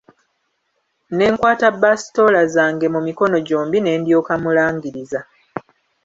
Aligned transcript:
Ne 1.11 1.25
nkwata 1.31 1.67
basitoola 1.81 2.41
zange 2.53 2.85
mu 2.93 2.99
mikono 3.07 3.37
gyombi 3.47 3.77
ne 3.81 3.93
ndyoka 3.99 4.33
mulangiriza. 4.43 5.19